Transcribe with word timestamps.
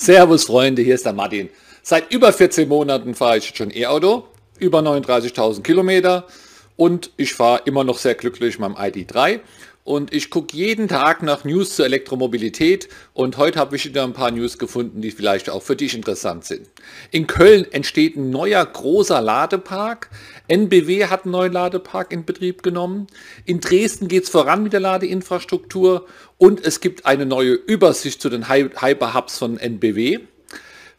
Servus 0.00 0.44
Freunde, 0.44 0.80
hier 0.80 0.94
ist 0.94 1.06
der 1.06 1.12
Martin. 1.12 1.50
Seit 1.82 2.12
über 2.12 2.32
14 2.32 2.68
Monaten 2.68 3.16
fahre 3.16 3.38
ich 3.38 3.52
schon 3.56 3.74
E-Auto, 3.74 4.28
über 4.60 4.78
39.000 4.78 5.62
Kilometer 5.62 6.24
und 6.76 7.10
ich 7.16 7.34
fahre 7.34 7.62
immer 7.64 7.82
noch 7.82 7.98
sehr 7.98 8.14
glücklich 8.14 8.60
mit 8.60 8.68
meinem 8.68 8.76
ID3 8.76 9.40
und 9.88 10.12
ich 10.12 10.28
gucke 10.28 10.54
jeden 10.54 10.86
Tag 10.86 11.22
nach 11.22 11.44
News 11.44 11.74
zur 11.74 11.86
Elektromobilität 11.86 12.90
und 13.14 13.38
heute 13.38 13.58
habe 13.58 13.74
ich 13.74 13.86
wieder 13.86 14.04
ein 14.04 14.12
paar 14.12 14.30
News 14.30 14.58
gefunden, 14.58 15.00
die 15.00 15.10
vielleicht 15.10 15.48
auch 15.48 15.62
für 15.62 15.76
dich 15.76 15.94
interessant 15.94 16.44
sind. 16.44 16.68
In 17.10 17.26
Köln 17.26 17.64
entsteht 17.72 18.14
ein 18.14 18.28
neuer 18.28 18.66
großer 18.66 19.22
Ladepark. 19.22 20.10
NBW 20.46 21.06
hat 21.06 21.24
einen 21.24 21.32
neuen 21.32 21.54
Ladepark 21.54 22.12
in 22.12 22.26
Betrieb 22.26 22.62
genommen. 22.62 23.06
In 23.46 23.60
Dresden 23.60 24.08
geht 24.08 24.24
es 24.24 24.28
voran 24.28 24.62
mit 24.62 24.74
der 24.74 24.80
Ladeinfrastruktur 24.80 26.04
und 26.36 26.62
es 26.62 26.80
gibt 26.80 27.06
eine 27.06 27.24
neue 27.24 27.54
Übersicht 27.54 28.20
zu 28.20 28.28
den 28.28 28.50
Hyperhubs 28.50 29.38
von 29.38 29.56
NBW. 29.56 30.18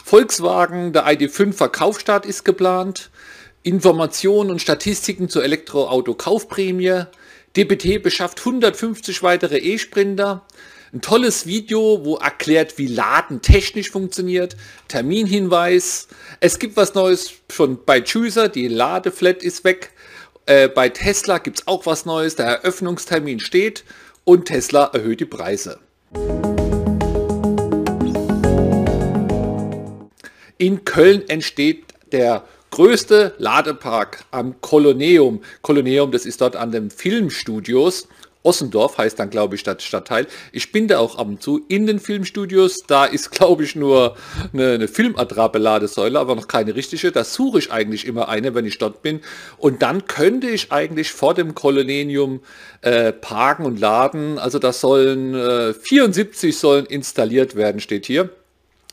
Volkswagen, 0.03 0.93
der 0.93 1.05
ID5 1.05 1.53
Verkaufsstart 1.53 2.25
ist 2.25 2.43
geplant. 2.43 3.11
Informationen 3.61 4.49
und 4.49 4.63
Statistiken 4.63 5.29
zur 5.29 5.43
Elektroauto-Kaufprämie. 5.43 7.03
DPT 7.59 8.01
beschafft 8.01 8.39
150 8.39 9.21
weitere 9.21 9.57
E-Sprinter. 9.57 10.45
Ein 10.93 11.01
tolles 11.01 11.45
Video, 11.45 12.05
wo 12.05 12.15
erklärt, 12.15 12.77
wie 12.77 12.87
Laden 12.87 13.41
technisch 13.41 13.91
funktioniert. 13.91 14.55
Terminhinweis. 14.87 16.07
Es 16.39 16.59
gibt 16.59 16.77
was 16.77 16.93
Neues 16.93 17.33
schon 17.51 17.83
bei 17.83 17.99
Chooser. 17.99 18.47
Die 18.47 18.69
Ladeflat 18.69 19.43
ist 19.43 19.65
weg. 19.65 19.91
Äh, 20.45 20.69
bei 20.69 20.87
Tesla 20.87 21.39
gibt 21.39 21.59
es 21.59 21.67
auch 21.67 21.85
was 21.85 22.05
Neues. 22.05 22.37
Der 22.37 22.45
Eröffnungstermin 22.45 23.41
steht. 23.41 23.83
Und 24.23 24.45
Tesla 24.45 24.85
erhöht 24.93 25.19
die 25.19 25.25
Preise. 25.25 25.79
In 30.57 30.85
Köln 30.85 31.27
entsteht 31.27 31.83
der 32.13 32.45
größte 32.71 33.33
Ladepark 33.37 34.25
am 34.31 34.59
Koloneum. 34.61 35.41
Koloneum, 35.61 36.11
das 36.11 36.25
ist 36.25 36.41
dort 36.41 36.55
an 36.55 36.71
den 36.71 36.89
Filmstudios. 36.89 38.07
Ossendorf 38.41 38.97
heißt 38.97 39.19
dann, 39.19 39.29
glaube 39.29 39.55
ich, 39.55 39.63
das 39.63 39.83
Stadtteil. 39.83 40.25
Ich 40.53 40.71
bin 40.71 40.87
da 40.87 40.99
auch 40.99 41.17
ab 41.17 41.27
und 41.27 41.43
zu 41.43 41.61
in 41.67 41.85
den 41.85 41.99
Filmstudios. 41.99 42.77
Da 42.87 43.03
ist, 43.03 43.31
glaube 43.31 43.63
ich, 43.65 43.75
nur 43.75 44.15
eine, 44.53 44.73
eine 44.73 44.87
Filmattrappe-Ladesäule, 44.87 46.17
aber 46.17 46.35
noch 46.35 46.47
keine 46.47 46.73
richtige. 46.75 47.11
Da 47.11 47.25
suche 47.25 47.59
ich 47.59 47.71
eigentlich 47.71 48.05
immer 48.05 48.29
eine, 48.29 48.55
wenn 48.55 48.65
ich 48.65 48.77
dort 48.77 49.01
bin. 49.01 49.19
Und 49.57 49.81
dann 49.81 50.07
könnte 50.07 50.47
ich 50.49 50.71
eigentlich 50.71 51.11
vor 51.11 51.33
dem 51.33 51.53
Kolonium 51.53 52.39
äh, 52.81 53.11
parken 53.11 53.65
und 53.65 53.77
laden. 53.77 54.39
Also 54.39 54.57
da 54.57 54.71
sollen 54.71 55.35
äh, 55.35 55.73
74 55.73 56.57
sollen 56.57 56.85
installiert 56.85 57.55
werden, 57.55 57.81
steht 57.81 58.05
hier. 58.05 58.29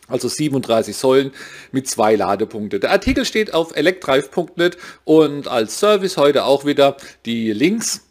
Also 0.08 0.28
37 0.28 0.96
Säulen 0.96 1.32
mit 1.72 1.88
zwei 1.88 2.14
Ladepunkte. 2.14 2.78
Der 2.80 2.92
Artikel 2.92 3.24
steht 3.24 3.52
auf 3.52 3.76
electrive.net 3.76 4.76
und 5.04 5.48
als 5.48 5.80
Service 5.80 6.16
heute 6.16 6.44
auch 6.44 6.64
wieder 6.64 6.96
die 7.24 7.52
Links 7.52 8.05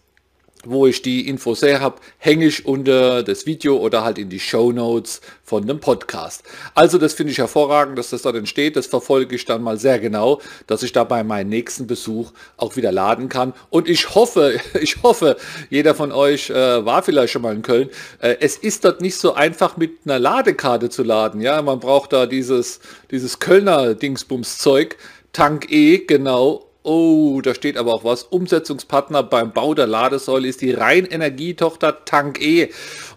wo 0.66 0.88
ich 0.88 1.02
die 1.02 1.28
Infos 1.28 1.62
her 1.62 1.82
habe, 1.82 1.98
hänge 2.18 2.46
ich 2.46 2.66
unter 2.66 3.24
das 3.24 3.46
Video 3.46 3.78
oder 3.78 4.04
halt 4.04 4.18
in 4.18 4.30
die 4.30 4.40
Show 4.40 4.72
Notes 4.72 5.22
von 5.44 5.66
dem 5.68 5.80
Podcast. 5.80 6.44
Also 6.74 6.98
das 6.98 7.14
finde 7.14 7.32
ich 7.32 7.38
hervorragend, 7.38 7.98
dass 7.98 8.10
das 8.10 8.24
dort 8.24 8.36
entsteht. 8.36 8.76
Das 8.76 8.88
verfolge 8.88 9.36
ich 9.36 9.46
dann 9.46 9.62
mal 9.62 9.78
sehr 9.78 10.00
genau, 10.00 10.42
dass 10.68 10.84
ich 10.84 10.92
da 10.92 11.04
bei 11.04 11.24
meinem 11.24 11.50
nächsten 11.50 11.88
Besuch 11.88 12.32
auch 12.58 12.76
wieder 12.76 12.92
laden 12.92 13.30
kann. 13.30 13.54
Und 13.70 13.88
ich 13.88 14.16
hoffe, 14.16 14.60
ich 14.82 15.04
hoffe, 15.04 15.38
jeder 15.70 15.96
von 15.96 16.12
euch 16.12 16.50
äh, 16.50 16.86
war 16.86 17.04
vielleicht 17.04 17.34
schon 17.34 17.42
mal 17.44 17.56
in 17.56 17.62
Köln. 17.62 17.90
Äh, 18.20 18.38
es 18.40 18.58
ist 18.58 18.86
dort 18.86 19.02
nicht 19.02 19.18
so 19.18 19.34
einfach 19.34 19.78
mit 19.78 20.00
einer 20.06 20.20
Ladekarte 20.20 20.90
zu 20.90 21.04
laden. 21.04 21.42
Ja, 21.42 21.62
man 21.62 21.80
braucht 21.80 22.14
da 22.14 22.26
dieses, 22.26 22.80
dieses 23.12 23.40
Kölner 23.40 23.94
Dingsbums 23.94 24.58
Zeug. 24.58 24.98
Tank 25.34 25.70
E, 25.70 25.98
genau, 25.98 26.66
Oh, 26.88 27.42
da 27.42 27.56
steht 27.56 27.78
aber 27.78 27.96
auch 27.96 28.04
was. 28.04 28.22
Umsetzungspartner 28.22 29.24
beim 29.24 29.52
Bau 29.52 29.74
der 29.74 29.88
Ladesäule 29.88 30.48
ist 30.48 30.62
die 30.62 30.70
Rheinenergietochter 30.72 32.06
Tank 32.06 32.40
E. 32.40 32.70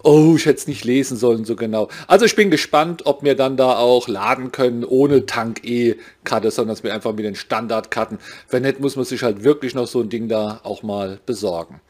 Oh, 0.03 0.37
ich 0.37 0.47
hätte 0.47 0.61
es 0.61 0.67
nicht 0.67 0.87
lesen 0.87 1.19
sollen 1.19 1.45
so 1.45 1.55
genau. 1.55 1.89
Also 2.07 2.25
ich 2.25 2.35
bin 2.35 2.51
gespannt, 2.51 3.05
ob 3.05 3.23
wir 3.23 3.35
dann 3.35 3.59
da 3.59 3.77
auch 3.77 4.09
laden 4.09 4.53
können 4.53 4.85
ohne 4.85 5.27
Tank 5.27 5.61
E-Karte, 5.65 6.51
sondern 6.51 6.77
dass 6.77 6.83
wir 6.83 6.95
einfach 6.95 7.13
mit 7.13 7.27
den 7.27 7.35
Standardkarten. 7.35 8.19
Wenn 8.49 8.63
nicht, 8.63 8.81
muss 8.81 8.97
man 8.97 9.05
sich 9.05 9.23
halt 9.23 9.45
wirklich 9.45 9.75
noch 9.75 9.87
so 9.87 10.01
ein 10.01 10.09
Ding 10.09 10.29
da 10.29 10.61
auch 10.63 10.83
mal 10.83 11.21
besorgen. 11.27 11.83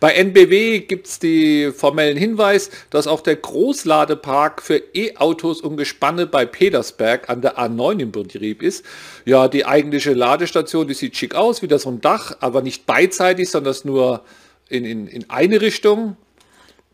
Bei 0.00 0.12
NBW 0.12 0.80
gibt 0.80 1.08
es 1.08 1.18
die 1.18 1.72
formellen 1.72 2.16
Hinweis, 2.16 2.70
dass 2.90 3.06
auch 3.06 3.20
der 3.20 3.36
Großladepark 3.36 4.62
für 4.62 4.80
E-Autos 4.94 5.60
und 5.60 5.76
Gespanne 5.76 6.26
bei 6.26 6.46
Petersberg 6.46 7.28
an 7.28 7.42
der 7.42 7.58
A9 7.58 8.00
im 8.00 8.12
Betrieb 8.12 8.62
ist. 8.62 8.84
Ja, 9.24 9.48
die 9.48 9.66
eigentliche 9.66 10.12
Ladestation, 10.12 10.86
die 10.86 10.94
sieht 10.94 11.16
schick 11.16 11.34
aus, 11.34 11.62
wieder 11.62 11.78
so 11.78 11.90
ein 11.90 12.00
Dach, 12.00 12.36
aber 12.40 12.62
nicht 12.62 12.86
beidseitig, 12.86 13.50
sondern 13.50 13.72
das 13.72 13.84
nur 13.84 14.22
in, 14.68 14.84
in, 14.84 15.08
in 15.08 15.28
eine 15.30 15.60
Richtung. 15.60 16.16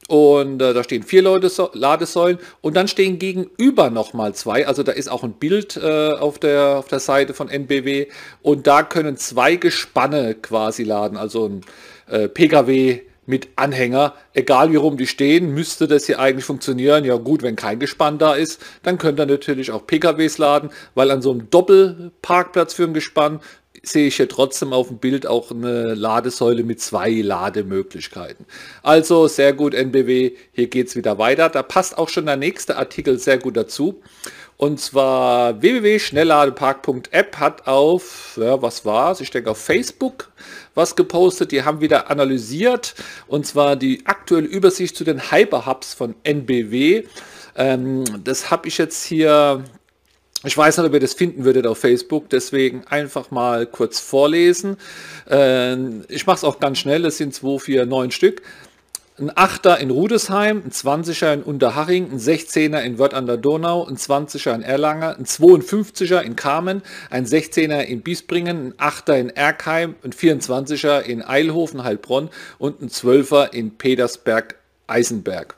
Und 0.06 0.60
äh, 0.60 0.74
da 0.74 0.84
stehen 0.84 1.02
vier 1.02 1.22
Leute, 1.22 1.48
so, 1.48 1.70
Ladesäulen 1.72 2.38
und 2.60 2.76
dann 2.76 2.88
stehen 2.88 3.18
gegenüber 3.18 3.88
nochmal 3.88 4.34
zwei. 4.34 4.66
Also 4.66 4.82
da 4.82 4.92
ist 4.92 5.10
auch 5.10 5.24
ein 5.24 5.32
Bild 5.32 5.78
äh, 5.78 6.12
auf, 6.12 6.38
der, 6.38 6.78
auf 6.78 6.88
der 6.88 7.00
Seite 7.00 7.32
von 7.32 7.48
NBW 7.48 8.08
und 8.42 8.66
da 8.66 8.82
können 8.82 9.16
zwei 9.16 9.56
Gespanne 9.56 10.34
quasi 10.34 10.84
laden. 10.84 11.16
Also 11.16 11.48
ein 11.48 11.60
äh, 12.06 12.28
Pkw 12.28 13.00
mit 13.26 13.48
Anhänger, 13.56 14.14
egal 14.34 14.70
wie 14.72 14.76
rum 14.76 14.96
die 14.96 15.06
stehen, 15.06 15.54
müsste 15.54 15.88
das 15.88 16.06
hier 16.06 16.18
eigentlich 16.18 16.44
funktionieren. 16.44 17.04
Ja 17.04 17.16
gut, 17.16 17.42
wenn 17.42 17.56
kein 17.56 17.78
Gespann 17.78 18.18
da 18.18 18.34
ist, 18.34 18.60
dann 18.82 18.98
könnt 18.98 19.18
ihr 19.18 19.26
natürlich 19.26 19.70
auch 19.70 19.86
PKWs 19.86 20.38
laden, 20.38 20.70
weil 20.94 21.10
an 21.10 21.22
so 21.22 21.30
einem 21.30 21.48
Doppelparkplatz 21.50 22.74
für 22.74 22.84
ein 22.84 22.94
Gespann 22.94 23.40
sehe 23.82 24.06
ich 24.06 24.16
hier 24.16 24.28
trotzdem 24.28 24.72
auf 24.72 24.88
dem 24.88 24.98
Bild 24.98 25.26
auch 25.26 25.50
eine 25.50 25.94
Ladesäule 25.94 26.62
mit 26.62 26.80
zwei 26.80 27.10
Lademöglichkeiten. 27.10 28.46
Also 28.82 29.26
sehr 29.28 29.52
gut 29.52 29.74
NBW, 29.74 30.32
hier 30.52 30.66
geht 30.68 30.88
es 30.88 30.96
wieder 30.96 31.18
weiter. 31.18 31.48
Da 31.48 31.62
passt 31.62 31.98
auch 31.98 32.08
schon 32.08 32.26
der 32.26 32.36
nächste 32.36 32.76
Artikel 32.76 33.18
sehr 33.18 33.38
gut 33.38 33.56
dazu. 33.56 34.00
Und 34.56 34.80
zwar 34.80 35.60
www.schnellladepark.app 35.60 37.36
hat 37.38 37.66
auf, 37.66 38.38
ja, 38.40 38.62
was 38.62 38.84
war's? 38.84 39.20
Ich 39.20 39.30
denke 39.30 39.50
auf 39.50 39.58
Facebook 39.58 40.30
was 40.74 40.96
gepostet. 40.96 41.52
Die 41.52 41.64
haben 41.64 41.80
wieder 41.80 42.10
analysiert 42.10 42.94
und 43.26 43.46
zwar 43.46 43.76
die 43.76 44.06
aktuelle 44.06 44.46
Übersicht 44.46 44.96
zu 44.96 45.04
den 45.04 45.30
Hyperhubs 45.30 45.94
von 45.94 46.14
NBW. 46.24 47.04
Ähm, 47.56 48.04
das 48.22 48.50
habe 48.50 48.68
ich 48.68 48.78
jetzt 48.78 49.04
hier 49.04 49.64
ich 50.46 50.58
weiß 50.58 50.76
nicht, 50.76 50.86
ob 50.86 50.92
ihr 50.92 51.00
das 51.00 51.14
finden 51.14 51.44
würdet 51.46 51.66
auf 51.66 51.78
Facebook, 51.78 52.28
deswegen 52.28 52.84
einfach 52.86 53.30
mal 53.30 53.64
kurz 53.64 53.98
vorlesen. 53.98 54.76
Ähm, 55.26 56.04
ich 56.08 56.26
mache 56.26 56.36
es 56.36 56.44
auch 56.44 56.60
ganz 56.60 56.78
schnell, 56.78 57.06
es 57.06 57.16
sind 57.16 57.34
2, 57.34 57.58
4, 57.58 57.86
9 57.86 58.10
Stück 58.10 58.42
ein 59.16 59.30
8er 59.30 59.76
in 59.76 59.90
Rudesheim, 59.90 60.62
ein 60.64 60.72
20er 60.72 61.34
in 61.34 61.42
Unterhaching, 61.44 62.10
ein 62.10 62.18
16er 62.18 62.80
in 62.80 62.98
Wörth 62.98 63.14
an 63.14 63.26
der 63.26 63.36
Donau, 63.36 63.86
ein 63.86 63.96
20er 63.96 64.52
in 64.56 64.62
Erlanger, 64.62 65.16
ein 65.16 65.24
52er 65.24 66.20
in 66.20 66.34
Kamen, 66.34 66.82
ein 67.10 67.24
16er 67.24 67.82
in 67.82 68.02
Biesbringen, 68.02 68.74
ein 68.76 68.90
8er 68.90 69.14
in 69.14 69.30
Erkheim, 69.30 69.94
ein 70.02 70.12
24er 70.12 71.00
in 71.02 71.22
Eilhofen, 71.22 71.84
Heilbronn 71.84 72.28
und 72.58 72.82
ein 72.82 72.88
12er 72.88 73.52
in 73.52 73.76
Petersberg, 73.76 74.56
Eisenberg. 74.88 75.54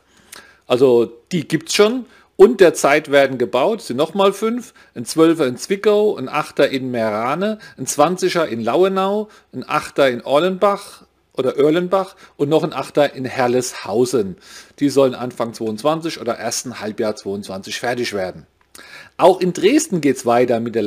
Also 0.67 1.11
die 1.33 1.49
gibt 1.49 1.71
es 1.71 1.77
schon 1.77 2.05
und 2.37 2.61
derzeit 2.61 3.11
werden 3.11 3.39
gebaut, 3.39 3.81
sind 3.81 3.97
nochmal 3.97 4.35
fünf, 4.35 4.75
ein 4.95 5.07
12er 5.07 5.47
in 5.47 5.57
Zwickau, 5.57 6.17
ein 6.17 6.29
8er 6.29 6.65
in 6.65 6.91
Merane, 6.91 7.59
ein 7.79 7.87
20er 7.87 8.45
in 8.45 8.63
Lauenau, 8.63 9.31
ein 9.55 9.65
8er 9.65 10.09
in 10.09 10.21
Orlenbach, 10.21 11.06
oder 11.37 11.57
Erlenbach 11.57 12.17
und 12.37 12.49
noch 12.49 12.65
ein 12.65 12.73
Achter 12.73 13.15
in 13.15 13.25
Herleshausen. 13.25 14.37
Die 14.79 14.89
sollen 14.89 15.15
Anfang 15.15 15.55
22 15.55 16.21
oder 16.21 16.35
ersten 16.35 16.81
Halbjahr 16.81 17.17
22 17.17 17.79
fertig 17.79 18.13
werden. 18.13 18.47
Auch 19.17 19.41
in 19.41 19.53
Dresden 19.53 20.01
geht 20.01 20.17
es 20.17 20.27
weiter 20.27 20.61
mit 20.61 20.75
der 20.75 20.83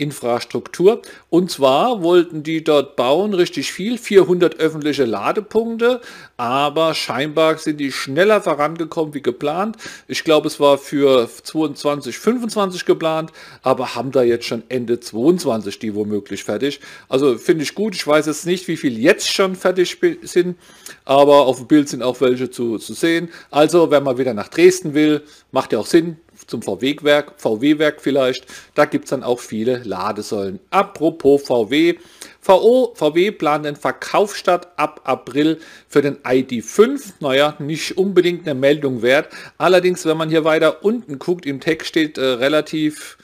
Ladeinfrastruktur. 0.00 1.02
Und 1.28 1.50
zwar 1.50 2.02
wollten 2.02 2.42
die 2.42 2.64
dort 2.64 2.96
bauen 2.96 3.34
richtig 3.34 3.72
viel, 3.72 3.98
400 3.98 4.58
öffentliche 4.58 5.04
Ladepunkte, 5.04 6.00
aber 6.36 6.94
scheinbar 6.94 7.58
sind 7.58 7.78
die 7.78 7.92
schneller 7.92 8.40
vorangekommen 8.40 9.14
wie 9.14 9.22
geplant. 9.22 9.76
Ich 10.08 10.24
glaube, 10.24 10.48
es 10.48 10.58
war 10.58 10.78
für 10.78 11.28
22, 11.28 12.18
25 12.18 12.84
geplant, 12.84 13.30
aber 13.62 13.94
haben 13.94 14.10
da 14.10 14.22
jetzt 14.22 14.46
schon 14.46 14.62
Ende 14.68 15.00
22 15.00 15.78
die 15.78 15.94
womöglich 15.94 16.44
fertig. 16.44 16.80
Also 17.08 17.36
finde 17.38 17.62
ich 17.64 17.74
gut. 17.74 17.94
Ich 17.94 18.06
weiß 18.06 18.26
jetzt 18.26 18.46
nicht, 18.46 18.66
wie 18.68 18.76
viel 18.76 18.98
jetzt 18.98 19.30
schon 19.32 19.54
fertig 19.54 19.98
sind, 20.22 20.56
aber 21.04 21.46
auf 21.46 21.58
dem 21.58 21.66
Bild 21.66 21.88
sind 21.88 22.02
auch 22.02 22.20
welche 22.20 22.50
zu, 22.50 22.78
zu 22.78 22.94
sehen. 22.94 23.28
Also, 23.50 23.90
wenn 23.90 24.02
man 24.02 24.18
wieder 24.18 24.34
nach 24.34 24.48
Dresden 24.48 24.94
will, 24.94 25.22
macht 25.52 25.72
ja 25.72 25.78
auch 25.78 25.86
Sinn, 25.86 26.16
zum 26.46 26.62
VW-Werk, 26.62 27.34
VW-Werk 27.36 28.00
vielleicht. 28.00 28.46
Da 28.74 28.84
gibt 28.84 29.04
es 29.04 29.10
dann 29.10 29.22
auch 29.22 29.40
viele 29.40 29.78
Ladesäulen. 29.90 30.60
Apropos 30.70 31.42
VW, 31.42 31.96
VO, 32.40 32.94
VW 32.94 33.32
plant 33.32 33.66
den 33.66 33.76
Verkaufsstart 33.76 34.68
ab 34.76 35.02
April 35.04 35.58
für 35.88 36.00
den 36.00 36.16
ID5. 36.18 37.14
Naja, 37.20 37.56
nicht 37.58 37.98
unbedingt 37.98 38.46
eine 38.46 38.58
Meldung 38.58 39.02
wert. 39.02 39.28
Allerdings, 39.58 40.06
wenn 40.06 40.16
man 40.16 40.30
hier 40.30 40.44
weiter 40.44 40.84
unten 40.84 41.18
guckt, 41.18 41.44
im 41.44 41.60
Text 41.60 41.88
steht 41.88 42.16
äh, 42.16 42.24
relativ, 42.24 43.18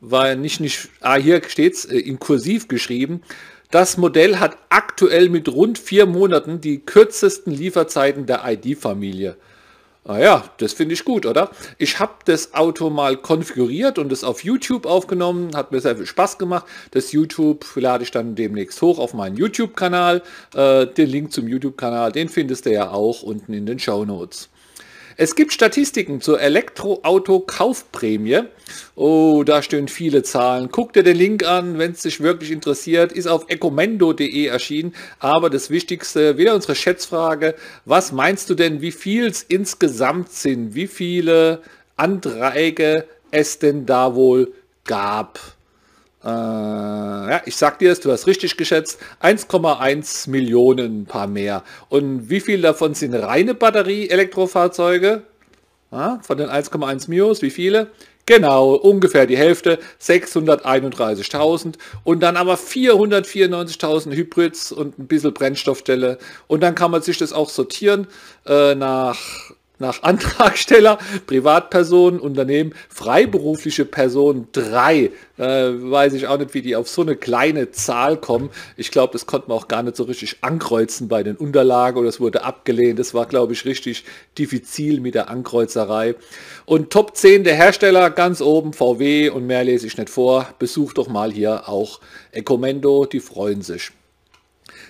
weil 0.00 0.36
nicht, 0.36 0.60
nicht, 0.60 0.88
ah, 1.00 1.16
hier 1.16 1.40
steht 1.46 1.74
es 1.74 1.84
äh, 1.84 1.98
in 1.98 2.18
kursiv 2.18 2.66
geschrieben. 2.66 3.22
Das 3.70 3.96
Modell 3.96 4.38
hat 4.38 4.56
aktuell 4.68 5.28
mit 5.28 5.48
rund 5.48 5.78
vier 5.78 6.06
Monaten 6.06 6.60
die 6.60 6.78
kürzesten 6.78 7.52
Lieferzeiten 7.52 8.26
der 8.26 8.42
ID-Familie. 8.46 9.36
Ah 10.08 10.20
ja, 10.20 10.44
das 10.58 10.72
finde 10.72 10.94
ich 10.94 11.04
gut, 11.04 11.26
oder? 11.26 11.50
Ich 11.78 11.98
habe 11.98 12.12
das 12.26 12.54
Auto 12.54 12.90
mal 12.90 13.16
konfiguriert 13.16 13.98
und 13.98 14.12
es 14.12 14.22
auf 14.22 14.44
YouTube 14.44 14.86
aufgenommen. 14.86 15.56
Hat 15.56 15.72
mir 15.72 15.80
sehr 15.80 15.96
viel 15.96 16.06
Spaß 16.06 16.38
gemacht. 16.38 16.64
Das 16.92 17.10
YouTube 17.10 17.66
lade 17.74 18.04
ich 18.04 18.12
dann 18.12 18.36
demnächst 18.36 18.80
hoch 18.82 19.00
auf 19.00 19.14
meinen 19.14 19.36
YouTube-Kanal. 19.36 20.22
Äh, 20.54 20.86
den 20.86 21.08
Link 21.08 21.32
zum 21.32 21.48
YouTube-Kanal, 21.48 22.12
den 22.12 22.28
findest 22.28 22.66
du 22.66 22.72
ja 22.72 22.92
auch 22.92 23.22
unten 23.22 23.52
in 23.52 23.66
den 23.66 23.80
Show 23.80 24.04
Notes. 24.04 24.48
Es 25.18 25.34
gibt 25.34 25.54
Statistiken 25.54 26.20
zur 26.20 26.42
Elektroauto-Kaufprämie. 26.42 28.42
Oh, 28.96 29.44
da 29.46 29.62
stehen 29.62 29.88
viele 29.88 30.22
Zahlen. 30.22 30.68
Guck 30.70 30.92
dir 30.92 31.02
den 31.02 31.16
Link 31.16 31.46
an, 31.46 31.78
wenn 31.78 31.92
es 31.92 32.02
dich 32.02 32.20
wirklich 32.20 32.50
interessiert. 32.50 33.12
Ist 33.12 33.26
auf 33.26 33.46
ecomendo.de 33.48 34.44
erschienen. 34.44 34.94
Aber 35.18 35.48
das 35.48 35.70
Wichtigste, 35.70 36.36
wieder 36.36 36.54
unsere 36.54 36.74
Schätzfrage. 36.74 37.54
Was 37.86 38.12
meinst 38.12 38.50
du 38.50 38.54
denn, 38.54 38.82
wie 38.82 38.92
viel 38.92 39.28
es 39.28 39.42
insgesamt 39.42 40.32
sind? 40.32 40.74
Wie 40.74 40.86
viele 40.86 41.62
Anträge 41.96 43.06
es 43.30 43.58
denn 43.58 43.86
da 43.86 44.14
wohl 44.14 44.52
gab? 44.84 45.55
Äh, 46.26 46.28
ja, 46.28 47.42
ich 47.46 47.54
sag 47.54 47.78
dir 47.78 47.92
es, 47.92 48.00
du 48.00 48.10
hast 48.10 48.26
richtig 48.26 48.56
geschätzt, 48.56 49.00
1,1 49.22 50.28
Millionen, 50.28 51.06
paar 51.06 51.28
mehr. 51.28 51.62
Und 51.88 52.28
wie 52.28 52.40
viel 52.40 52.60
davon 52.62 52.94
sind 52.94 53.14
reine 53.14 53.54
Batterie-Elektrofahrzeuge? 53.54 55.22
Ja, 55.92 56.18
von 56.22 56.36
den 56.36 56.48
1,1 56.48 57.08
Mios, 57.08 57.42
wie 57.42 57.50
viele? 57.50 57.90
Genau, 58.26 58.74
ungefähr 58.74 59.26
die 59.26 59.36
Hälfte, 59.36 59.78
631.000 60.02 61.74
und 62.02 62.24
dann 62.24 62.36
aber 62.36 62.56
494.000 62.56 64.12
Hybrids 64.12 64.72
und 64.72 64.98
ein 64.98 65.06
bisschen 65.06 65.32
Brennstoffstelle. 65.32 66.18
Und 66.48 66.64
dann 66.64 66.74
kann 66.74 66.90
man 66.90 67.02
sich 67.02 67.18
das 67.18 67.32
auch 67.32 67.48
sortieren 67.48 68.08
äh, 68.46 68.74
nach 68.74 69.16
nach 69.78 70.02
Antragsteller, 70.02 70.98
Privatpersonen, 71.26 72.20
Unternehmen, 72.20 72.74
freiberufliche 72.88 73.84
Personen, 73.84 74.48
drei. 74.52 75.10
Äh, 75.38 75.42
weiß 75.42 76.14
ich 76.14 76.28
auch 76.28 76.38
nicht, 76.38 76.54
wie 76.54 76.62
die 76.62 76.76
auf 76.76 76.88
so 76.88 77.02
eine 77.02 77.16
kleine 77.16 77.70
Zahl 77.70 78.16
kommen. 78.16 78.50
Ich 78.76 78.90
glaube, 78.90 79.12
das 79.12 79.26
konnte 79.26 79.48
man 79.48 79.58
auch 79.58 79.68
gar 79.68 79.82
nicht 79.82 79.96
so 79.96 80.04
richtig 80.04 80.38
ankreuzen 80.40 81.08
bei 81.08 81.22
den 81.22 81.36
Unterlagen 81.36 81.98
oder 81.98 82.08
es 82.08 82.20
wurde 82.20 82.42
abgelehnt. 82.42 82.98
Das 82.98 83.12
war, 83.12 83.26
glaube 83.26 83.52
ich, 83.52 83.64
richtig 83.64 84.04
diffizil 84.38 85.00
mit 85.00 85.14
der 85.14 85.28
Ankreuzerei. 85.28 86.14
Und 86.64 86.90
Top 86.90 87.16
10 87.16 87.44
der 87.44 87.54
Hersteller 87.54 88.10
ganz 88.10 88.40
oben 88.40 88.72
VW 88.72 89.28
und 89.28 89.46
mehr 89.46 89.64
lese 89.64 89.86
ich 89.86 89.98
nicht 89.98 90.10
vor. 90.10 90.48
Besucht 90.58 90.98
doch 90.98 91.08
mal 91.08 91.30
hier 91.30 91.68
auch 91.68 92.00
Ecomendo, 92.32 93.04
die 93.04 93.20
freuen 93.20 93.62
sich. 93.62 93.92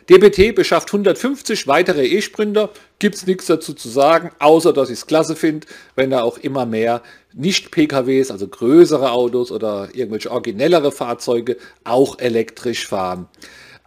DBT 0.08 0.54
beschafft 0.54 0.88
150 0.88 1.66
weitere 1.66 2.06
E-Sprinter. 2.06 2.70
Gibt 3.00 3.16
es 3.16 3.26
nichts 3.26 3.46
dazu 3.46 3.74
zu 3.74 3.88
sagen, 3.88 4.30
außer 4.38 4.72
dass 4.72 4.88
ich 4.88 4.98
es 4.98 5.06
klasse 5.06 5.34
finde, 5.34 5.66
wenn 5.96 6.10
da 6.10 6.22
auch 6.22 6.38
immer 6.38 6.64
mehr 6.64 7.02
Nicht-PKWs, 7.34 8.30
also 8.30 8.46
größere 8.46 9.10
Autos 9.10 9.50
oder 9.50 9.88
irgendwelche 9.94 10.30
originellere 10.30 10.92
Fahrzeuge 10.92 11.56
auch 11.82 12.20
elektrisch 12.20 12.86
fahren. 12.86 13.26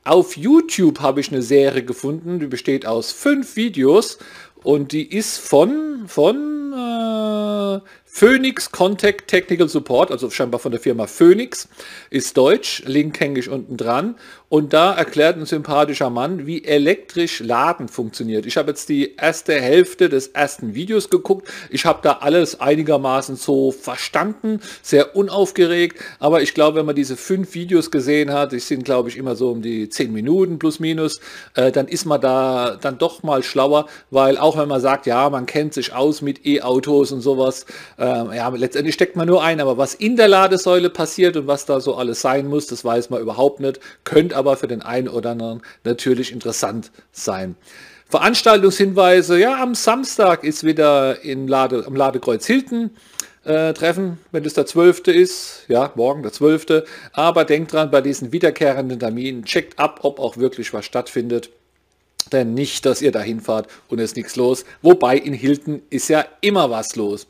Auf 0.03 0.35
YouTube 0.35 0.99
habe 0.99 1.21
ich 1.21 1.31
eine 1.31 1.41
Serie 1.41 1.83
gefunden, 1.83 2.39
die 2.39 2.47
besteht 2.47 2.85
aus 2.85 3.11
fünf 3.11 3.55
Videos 3.55 4.17
und 4.63 4.91
die 4.91 5.15
ist 5.15 5.37
von, 5.37 6.03
von 6.07 6.58
Phoenix 8.19 8.69
Contact 8.69 9.29
Technical 9.29 9.69
Support, 9.69 10.11
also 10.11 10.29
scheinbar 10.29 10.59
von 10.59 10.73
der 10.73 10.81
Firma 10.81 11.07
Phoenix, 11.07 11.69
ist 12.09 12.35
deutsch, 12.35 12.83
Link 12.85 13.17
hänge 13.21 13.39
ich 13.39 13.47
unten 13.47 13.77
dran. 13.77 14.15
Und 14.49 14.73
da 14.73 14.93
erklärt 14.93 15.37
ein 15.37 15.45
sympathischer 15.45 16.09
Mann, 16.09 16.45
wie 16.45 16.65
elektrisch 16.65 17.39
Laden 17.39 17.87
funktioniert. 17.87 18.45
Ich 18.45 18.57
habe 18.57 18.71
jetzt 18.71 18.89
die 18.89 19.15
erste 19.15 19.53
Hälfte 19.61 20.09
des 20.09 20.27
ersten 20.27 20.73
Videos 20.73 21.09
geguckt. 21.09 21.47
Ich 21.69 21.85
habe 21.85 21.99
da 22.01 22.13
alles 22.21 22.59
einigermaßen 22.59 23.37
so 23.37 23.71
verstanden, 23.71 24.59
sehr 24.81 25.15
unaufgeregt. 25.15 26.01
Aber 26.19 26.41
ich 26.41 26.53
glaube, 26.53 26.79
wenn 26.79 26.87
man 26.87 26.95
diese 26.95 27.15
fünf 27.15 27.53
Videos 27.53 27.89
gesehen 27.89 28.33
hat, 28.33 28.51
die 28.51 28.59
sind 28.59 28.83
glaube 28.83 29.07
ich 29.07 29.17
immer 29.17 29.37
so 29.37 29.51
um 29.51 29.61
die 29.61 29.87
zehn 29.87 30.11
Minuten 30.11 30.59
plus 30.59 30.81
minus, 30.81 31.21
äh, 31.53 31.71
dann 31.71 31.87
ist 31.87 32.05
man 32.05 32.19
da 32.19 32.75
dann 32.81 32.97
doch 32.97 33.23
mal 33.23 33.43
schlauer, 33.43 33.85
weil 34.09 34.37
auch 34.37 34.57
wenn 34.57 34.67
man 34.67 34.81
sagt, 34.81 35.05
ja, 35.05 35.29
man 35.29 35.45
kennt 35.45 35.73
sich 35.73 35.93
aus 35.93 36.21
mit 36.21 36.45
E-Autos 36.45 37.13
und 37.13 37.21
sowas, 37.21 37.65
äh, 37.97 38.08
ja, 38.09 38.47
letztendlich 38.49 38.95
steckt 38.95 39.15
man 39.15 39.27
nur 39.27 39.43
ein, 39.43 39.59
aber 39.59 39.77
was 39.77 39.93
in 39.93 40.15
der 40.15 40.27
Ladesäule 40.27 40.89
passiert 40.89 41.37
und 41.37 41.47
was 41.47 41.65
da 41.65 41.79
so 41.79 41.95
alles 41.95 42.21
sein 42.21 42.47
muss, 42.47 42.67
das 42.67 42.85
weiß 42.85 43.09
man 43.09 43.21
überhaupt 43.21 43.59
nicht. 43.59 43.79
Könnte 44.03 44.35
aber 44.35 44.57
für 44.57 44.67
den 44.67 44.81
einen 44.81 45.07
oder 45.07 45.31
anderen 45.31 45.61
natürlich 45.83 46.31
interessant 46.31 46.91
sein. 47.11 47.55
Veranstaltungshinweise, 48.07 49.39
ja, 49.39 49.61
am 49.61 49.75
Samstag 49.75 50.43
ist 50.43 50.63
wieder 50.63 51.23
in 51.23 51.47
Lade, 51.47 51.83
am 51.85 51.95
Ladekreuz 51.95 52.45
Hilton 52.47 52.91
äh, 53.45 53.73
Treffen, 53.73 54.17
wenn 54.31 54.45
es 54.45 54.53
der 54.53 54.65
12. 54.65 55.07
ist, 55.07 55.65
ja, 55.67 55.91
morgen 55.95 56.23
der 56.23 56.31
12. 56.31 56.83
Aber 57.13 57.45
denkt 57.45 57.73
dran, 57.73 57.91
bei 57.91 58.01
diesen 58.01 58.31
wiederkehrenden 58.31 58.99
Terminen, 58.99 59.45
checkt 59.45 59.79
ab, 59.79 59.99
ob 60.03 60.19
auch 60.19 60.37
wirklich 60.37 60.73
was 60.73 60.85
stattfindet. 60.85 61.49
Denn 62.31 62.53
nicht, 62.53 62.85
dass 62.85 63.01
ihr 63.01 63.11
dahin 63.11 63.39
fahrt 63.41 63.67
und 63.87 63.99
es 63.99 64.15
nichts 64.15 64.35
los. 64.35 64.65
Wobei 64.81 65.17
in 65.17 65.33
Hilton 65.33 65.81
ist 65.89 66.09
ja 66.09 66.25
immer 66.41 66.69
was 66.69 66.95
los. 66.95 67.27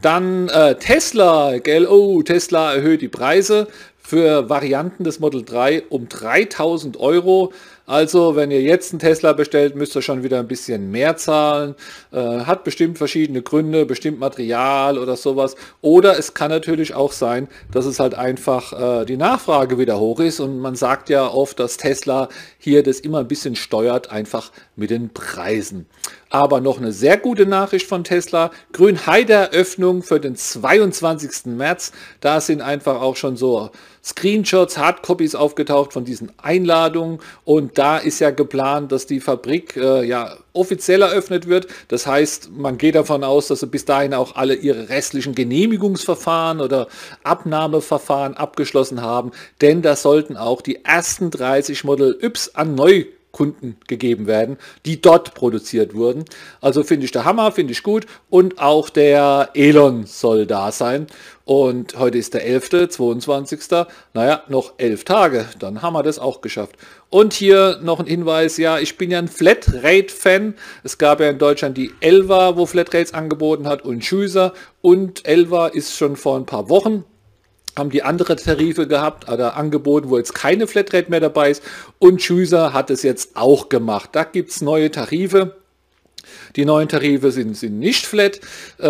Dann 0.00 0.48
äh, 0.48 0.76
Tesla, 0.76 1.58
gell? 1.58 1.86
Oh, 1.86 2.22
Tesla 2.22 2.72
erhöht 2.72 3.02
die 3.02 3.08
Preise 3.08 3.66
für 3.98 4.48
Varianten 4.48 5.02
des 5.04 5.18
Model 5.18 5.44
3 5.44 5.82
um 5.90 6.08
3000 6.08 6.98
Euro. 6.98 7.52
Also 7.84 8.36
wenn 8.36 8.50
ihr 8.50 8.62
jetzt 8.62 8.92
einen 8.92 9.00
Tesla 9.00 9.32
bestellt, 9.32 9.74
müsst 9.74 9.96
ihr 9.96 10.02
schon 10.02 10.22
wieder 10.22 10.38
ein 10.38 10.46
bisschen 10.46 10.90
mehr 10.90 11.16
zahlen. 11.16 11.74
Äh, 12.12 12.40
hat 12.40 12.62
bestimmt 12.62 12.96
verschiedene 12.96 13.42
Gründe, 13.42 13.86
bestimmt 13.86 14.20
Material 14.20 14.98
oder 14.98 15.16
sowas. 15.16 15.56
Oder 15.80 16.18
es 16.18 16.32
kann 16.32 16.50
natürlich 16.50 16.94
auch 16.94 17.12
sein, 17.12 17.48
dass 17.72 17.84
es 17.84 17.98
halt 17.98 18.14
einfach 18.14 19.02
äh, 19.02 19.04
die 19.04 19.16
Nachfrage 19.16 19.78
wieder 19.78 19.98
hoch 19.98 20.20
ist. 20.20 20.38
Und 20.38 20.58
man 20.58 20.76
sagt 20.76 21.10
ja 21.10 21.26
oft, 21.26 21.58
dass 21.58 21.76
Tesla 21.76 22.28
hier 22.58 22.82
das 22.82 23.00
immer 23.00 23.18
ein 23.18 23.28
bisschen 23.28 23.56
steuert, 23.56 24.10
einfach 24.12 24.52
mit 24.76 24.90
den 24.90 25.10
Preisen. 25.10 25.86
Aber 26.30 26.60
noch 26.60 26.78
eine 26.78 26.92
sehr 26.92 27.16
gute 27.16 27.46
Nachricht 27.46 27.86
von 27.86 28.04
Tesla. 28.04 28.50
Grünheide-Eröffnung 28.72 30.02
für 30.02 30.20
den 30.20 30.36
22. 30.36 31.46
März. 31.46 31.92
Da 32.20 32.40
sind 32.40 32.60
einfach 32.60 33.00
auch 33.00 33.16
schon 33.16 33.36
so 33.36 33.70
Screenshots, 34.08 34.78
Hardcopies 34.78 35.34
aufgetaucht 35.34 35.92
von 35.92 36.04
diesen 36.04 36.32
Einladungen 36.38 37.18
und 37.44 37.76
da 37.76 37.98
ist 37.98 38.20
ja 38.20 38.30
geplant, 38.30 38.90
dass 38.90 39.06
die 39.06 39.20
Fabrik 39.20 39.76
äh, 39.76 40.02
ja 40.04 40.36
offiziell 40.54 41.02
eröffnet 41.02 41.46
wird. 41.46 41.66
Das 41.88 42.06
heißt, 42.06 42.50
man 42.52 42.78
geht 42.78 42.94
davon 42.94 43.22
aus, 43.22 43.48
dass 43.48 43.60
sie 43.60 43.66
bis 43.66 43.84
dahin 43.84 44.14
auch 44.14 44.36
alle 44.36 44.54
ihre 44.54 44.88
restlichen 44.88 45.34
Genehmigungsverfahren 45.34 46.60
oder 46.60 46.88
Abnahmeverfahren 47.22 48.34
abgeschlossen 48.34 49.02
haben, 49.02 49.32
denn 49.60 49.82
da 49.82 49.94
sollten 49.94 50.36
auch 50.36 50.62
die 50.62 50.84
ersten 50.84 51.30
30 51.30 51.84
Model 51.84 52.18
Y 52.22 52.50
an 52.54 52.74
neu 52.74 53.04
Kunden 53.32 53.76
gegeben 53.86 54.26
werden, 54.26 54.56
die 54.84 55.00
dort 55.00 55.34
produziert 55.34 55.94
wurden. 55.94 56.24
Also 56.60 56.82
finde 56.82 57.04
ich 57.04 57.12
der 57.12 57.24
Hammer, 57.24 57.52
finde 57.52 57.72
ich 57.72 57.82
gut. 57.82 58.06
Und 58.30 58.58
auch 58.58 58.88
der 58.90 59.50
Elon 59.54 60.06
soll 60.06 60.46
da 60.46 60.72
sein. 60.72 61.06
Und 61.44 61.98
heute 61.98 62.18
ist 62.18 62.34
der 62.34 62.44
11., 62.44 62.90
22. 62.90 63.60
Naja, 64.12 64.42
noch 64.48 64.74
elf 64.76 65.04
Tage. 65.04 65.46
Dann 65.58 65.82
haben 65.82 65.94
wir 65.94 66.02
das 66.02 66.18
auch 66.18 66.40
geschafft. 66.40 66.76
Und 67.10 67.32
hier 67.32 67.78
noch 67.82 68.00
ein 68.00 68.06
Hinweis, 68.06 68.58
ja, 68.58 68.78
ich 68.78 68.98
bin 68.98 69.10
ja 69.10 69.18
ein 69.18 69.28
Flatrate-Fan. 69.28 70.54
Es 70.84 70.98
gab 70.98 71.20
ja 71.20 71.30
in 71.30 71.38
Deutschland 71.38 71.78
die 71.78 71.92
Elva, 72.00 72.56
wo 72.56 72.66
Flatrates 72.66 73.14
angeboten 73.14 73.66
hat 73.66 73.82
und 73.82 74.04
Schüser. 74.04 74.52
Und 74.82 75.26
Elva 75.26 75.68
ist 75.68 75.96
schon 75.96 76.16
vor 76.16 76.36
ein 76.36 76.44
paar 76.46 76.68
Wochen 76.68 77.04
haben 77.78 77.90
die 77.90 78.02
andere 78.02 78.36
Tarife 78.36 78.86
gehabt 78.86 79.30
oder 79.30 79.56
angeboten, 79.56 80.10
wo 80.10 80.18
jetzt 80.18 80.34
keine 80.34 80.66
Flatrate 80.66 81.10
mehr 81.10 81.20
dabei 81.20 81.50
ist. 81.50 81.62
Und 81.98 82.26
Chooser 82.26 82.72
hat 82.72 82.90
es 82.90 83.02
jetzt 83.02 83.36
auch 83.36 83.68
gemacht. 83.68 84.10
Da 84.12 84.24
gibt 84.24 84.50
es 84.50 84.60
neue 84.60 84.90
Tarife. 84.90 85.56
Die 86.56 86.64
neuen 86.64 86.88
Tarife 86.88 87.30
sind, 87.30 87.56
sind 87.56 87.78
nicht 87.78 88.06
flat. 88.06 88.40
Äh, 88.78 88.88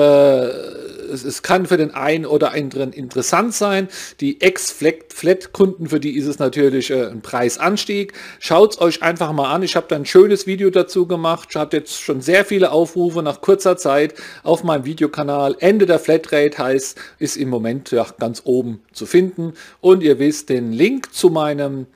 es, 1.08 1.24
es, 1.24 1.42
kann 1.42 1.66
für 1.66 1.76
den 1.76 1.94
einen 1.94 2.26
oder 2.26 2.52
anderen 2.52 2.92
interessant 2.92 3.54
sein. 3.54 3.88
Die 4.20 4.40
Ex-Flat-Kunden, 4.40 5.88
für 5.88 6.00
die 6.00 6.16
ist 6.16 6.26
es 6.26 6.38
natürlich 6.38 6.90
äh, 6.90 7.06
ein 7.06 7.22
Preisanstieg. 7.22 8.12
Schaut 8.38 8.72
es 8.72 8.80
euch 8.80 9.02
einfach 9.02 9.32
mal 9.32 9.52
an. 9.52 9.62
Ich 9.62 9.76
habe 9.76 9.86
da 9.88 9.96
ein 9.96 10.06
schönes 10.06 10.46
Video 10.46 10.70
dazu 10.70 11.06
gemacht. 11.06 11.48
Ich 11.50 11.56
habe 11.56 11.76
jetzt 11.76 12.00
schon 12.00 12.20
sehr 12.20 12.44
viele 12.44 12.72
Aufrufe 12.72 13.22
nach 13.22 13.40
kurzer 13.40 13.76
Zeit 13.76 14.14
auf 14.42 14.64
meinem 14.64 14.84
Videokanal. 14.84 15.56
Ende 15.60 15.86
der 15.86 15.98
Flatrate 15.98 16.58
heißt, 16.58 16.98
ist 17.18 17.36
im 17.36 17.48
Moment 17.48 17.90
ja, 17.90 18.06
ganz 18.18 18.42
oben 18.44 18.82
zu 18.92 19.06
finden. 19.06 19.54
Und 19.80 20.02
ihr 20.02 20.18
wisst, 20.18 20.48
den 20.48 20.72
Link 20.72 21.12
zu 21.14 21.30
meinem 21.30 21.86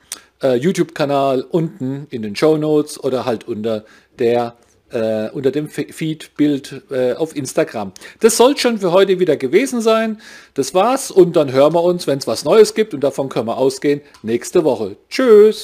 äh, 0.41 0.55
YouTube-Kanal 0.55 1.41
unten 1.41 2.07
in 2.09 2.21
den 2.21 2.35
Show 2.35 2.57
Notes 2.57 3.01
oder 3.03 3.25
halt 3.25 3.47
unter 3.47 3.85
der 4.19 4.55
äh, 4.93 5.29
unter 5.31 5.51
dem 5.51 5.67
Feed-Bild 5.69 6.83
äh, 6.91 7.13
auf 7.13 7.35
Instagram. 7.35 7.91
Das 8.19 8.37
soll 8.37 8.57
schon 8.57 8.77
für 8.77 8.91
heute 8.91 9.19
wieder 9.19 9.37
gewesen 9.37 9.81
sein. 9.81 10.21
Das 10.53 10.73
war's 10.73 11.11
und 11.11 11.35
dann 11.35 11.51
hören 11.51 11.73
wir 11.73 11.83
uns, 11.83 12.07
wenn 12.07 12.19
es 12.19 12.27
was 12.27 12.45
Neues 12.45 12.73
gibt 12.73 12.93
und 12.93 13.03
davon 13.03 13.29
können 13.29 13.47
wir 13.47 13.57
ausgehen, 13.57 14.01
nächste 14.21 14.63
Woche. 14.63 14.95
Tschüss! 15.09 15.61